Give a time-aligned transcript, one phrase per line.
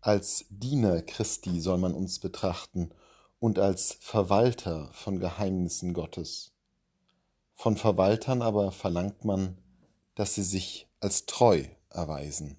[0.00, 2.92] Als Diener Christi soll man uns betrachten
[3.40, 6.52] und als Verwalter von Geheimnissen Gottes.
[7.54, 9.58] Von Verwaltern aber verlangt man,
[10.14, 12.58] dass sie sich als treu erweisen.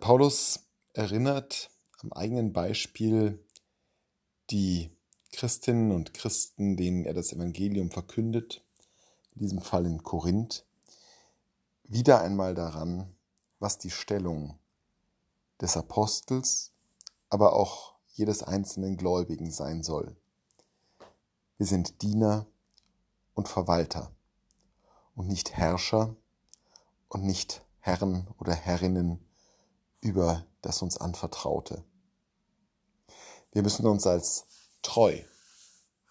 [0.00, 0.60] Paulus
[0.94, 1.70] erinnert
[2.02, 3.44] am eigenen Beispiel
[4.50, 4.90] die
[5.32, 8.64] Christinnen und Christen, denen er das Evangelium verkündet,
[9.34, 10.64] in diesem Fall in Korinth,
[11.84, 13.14] wieder einmal daran,
[13.58, 14.58] was die Stellung
[15.62, 16.72] des Apostels,
[17.30, 20.16] aber auch jedes einzelnen Gläubigen sein soll.
[21.56, 22.46] Wir sind Diener
[23.34, 24.10] und Verwalter
[25.14, 26.16] und nicht Herrscher
[27.08, 29.24] und nicht Herren oder Herrinnen
[30.00, 31.84] über das uns anvertraute.
[33.52, 34.46] Wir müssen uns als
[34.82, 35.20] treu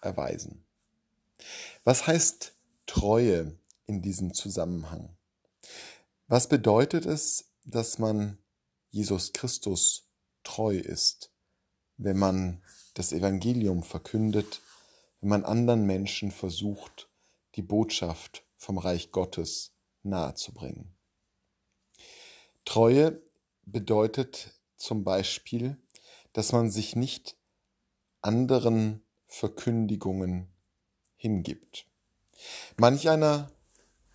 [0.00, 0.64] erweisen.
[1.84, 2.54] Was heißt
[2.86, 5.14] Treue in diesem Zusammenhang?
[6.28, 8.38] Was bedeutet es, dass man
[8.92, 10.06] Jesus Christus
[10.44, 11.32] treu ist,
[11.96, 12.62] wenn man
[12.94, 14.60] das Evangelium verkündet,
[15.20, 17.08] wenn man anderen Menschen versucht,
[17.54, 20.94] die Botschaft vom Reich Gottes nahezubringen.
[22.66, 23.22] Treue
[23.64, 25.78] bedeutet zum Beispiel,
[26.34, 27.36] dass man sich nicht
[28.20, 30.52] anderen Verkündigungen
[31.16, 31.86] hingibt.
[32.76, 33.50] Manch einer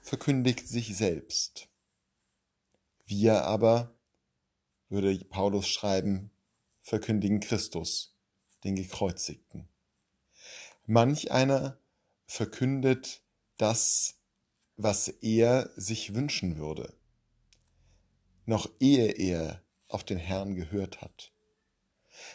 [0.02, 1.68] verkündigt sich selbst.
[3.06, 3.97] Wir aber
[4.90, 6.32] würde Paulus schreiben,
[6.82, 8.16] verkündigen Christus,
[8.64, 9.68] den Gekreuzigten.
[10.86, 11.80] Manch einer
[12.26, 13.24] verkündet
[13.58, 14.16] das,
[14.78, 16.94] was er sich wünschen würde,
[18.46, 21.34] noch ehe er auf den Herrn gehört hat.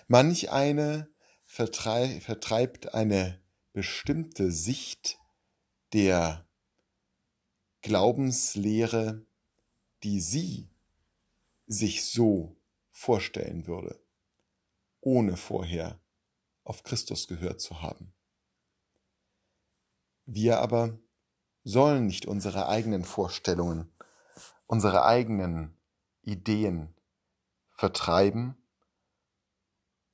[0.09, 1.09] Manch eine
[1.45, 3.41] vertreibt eine
[3.73, 5.19] bestimmte Sicht
[5.93, 6.47] der
[7.83, 9.27] Glaubenslehre,
[10.03, 10.72] die sie
[11.73, 12.57] sich so
[12.91, 13.99] vorstellen würde,
[15.01, 16.01] ohne vorher
[16.65, 18.15] auf Christus gehört zu haben.
[20.25, 20.99] Wir aber
[21.65, 23.93] sollen nicht unsere eigenen Vorstellungen,
[24.67, 25.77] unsere eigenen
[26.23, 26.95] Ideen
[27.71, 28.57] vertreiben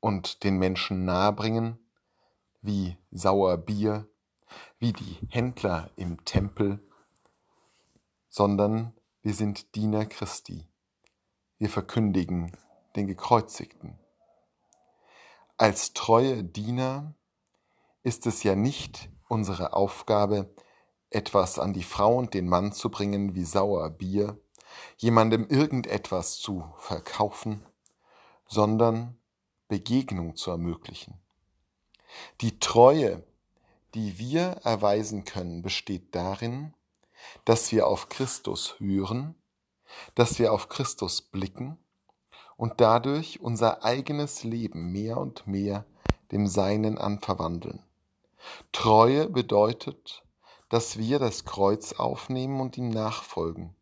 [0.00, 1.78] und den Menschen nahebringen,
[2.62, 4.08] wie sauer Bier,
[4.78, 6.80] wie die Händler im Tempel,
[8.28, 10.67] sondern wir sind Diener Christi
[11.58, 12.52] wir verkündigen
[12.96, 13.98] den Gekreuzigten.
[15.56, 17.14] Als treue Diener
[18.02, 20.54] ist es ja nicht unsere Aufgabe,
[21.10, 24.38] etwas an die Frau und den Mann zu bringen wie sauer Bier,
[24.98, 27.64] jemandem irgendetwas zu verkaufen,
[28.46, 29.18] sondern
[29.68, 31.20] Begegnung zu ermöglichen.
[32.40, 33.24] Die Treue,
[33.94, 36.74] die wir erweisen können, besteht darin,
[37.44, 39.34] dass wir auf Christus hören
[40.14, 41.78] dass wir auf Christus blicken
[42.56, 45.84] und dadurch unser eigenes Leben mehr und mehr
[46.32, 47.82] dem Seinen anverwandeln.
[48.72, 50.22] Treue bedeutet,
[50.68, 53.74] dass wir das Kreuz aufnehmen und ihm nachfolgen,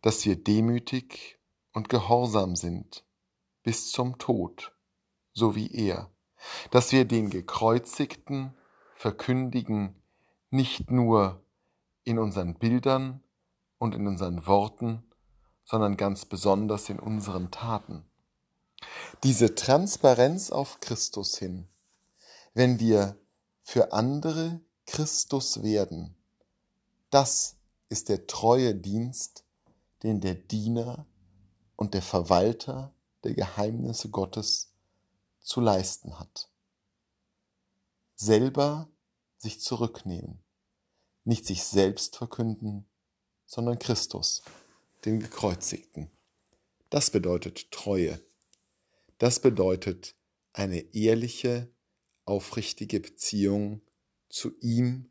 [0.00, 1.38] dass wir demütig
[1.72, 3.04] und gehorsam sind
[3.62, 4.72] bis zum Tod,
[5.32, 6.10] so wie er,
[6.70, 8.54] dass wir den Gekreuzigten
[8.96, 9.94] verkündigen,
[10.50, 11.42] nicht nur
[12.04, 13.22] in unseren Bildern
[13.78, 15.02] und in unseren Worten,
[15.64, 18.04] sondern ganz besonders in unseren Taten.
[19.22, 21.68] Diese Transparenz auf Christus hin,
[22.54, 23.16] wenn wir
[23.62, 26.16] für andere Christus werden,
[27.10, 27.56] das
[27.88, 29.44] ist der treue Dienst,
[30.02, 31.06] den der Diener
[31.76, 32.92] und der Verwalter
[33.24, 34.72] der Geheimnisse Gottes
[35.40, 36.48] zu leisten hat.
[38.14, 38.88] Selber
[39.36, 40.42] sich zurücknehmen,
[41.24, 42.86] nicht sich selbst verkünden,
[43.46, 44.42] sondern Christus
[45.04, 46.10] den Gekreuzigten.
[46.90, 48.20] Das bedeutet Treue.
[49.18, 50.14] Das bedeutet
[50.52, 51.72] eine ehrliche,
[52.24, 53.82] aufrichtige Beziehung
[54.28, 55.10] zu ihm,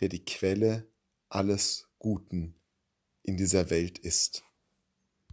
[0.00, 0.90] der die Quelle
[1.28, 2.54] alles Guten
[3.22, 4.44] in dieser Welt ist.